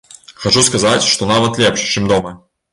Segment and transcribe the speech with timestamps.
[0.45, 2.37] Хачу сказаць, што нават лепш, чым дома.